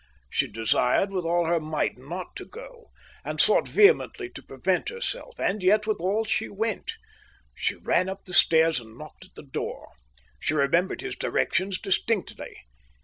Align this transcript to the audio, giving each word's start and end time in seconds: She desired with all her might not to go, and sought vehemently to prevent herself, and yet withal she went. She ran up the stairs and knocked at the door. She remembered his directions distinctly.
She 0.31 0.47
desired 0.47 1.11
with 1.11 1.25
all 1.25 1.45
her 1.45 1.59
might 1.59 1.95
not 1.95 2.35
to 2.37 2.45
go, 2.47 2.89
and 3.23 3.39
sought 3.39 3.67
vehemently 3.67 4.29
to 4.29 4.41
prevent 4.41 4.89
herself, 4.89 5.39
and 5.39 5.61
yet 5.61 5.85
withal 5.85 6.25
she 6.25 6.49
went. 6.49 6.93
She 7.53 7.75
ran 7.75 8.09
up 8.09 8.25
the 8.25 8.33
stairs 8.33 8.79
and 8.79 8.97
knocked 8.97 9.25
at 9.25 9.35
the 9.35 9.43
door. 9.43 9.89
She 10.39 10.55
remembered 10.55 11.01
his 11.01 11.15
directions 11.15 11.79
distinctly. 11.79 12.57